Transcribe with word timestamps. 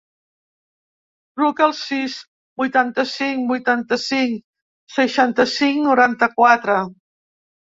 Truca 1.39 1.63
al 1.65 1.75
sis, 1.79 2.15
vuitanta-cinc, 2.61 3.45
vuitanta-cinc, 3.51 4.43
seixanta-cinc, 4.97 5.81
noranta-quatre. 5.93 6.81